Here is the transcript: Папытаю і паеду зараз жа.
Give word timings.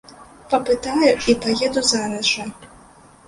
Папытаю 0.53 1.09
і 1.33 1.35
паеду 1.45 1.83
зараз 1.91 2.23
жа. 2.33 2.47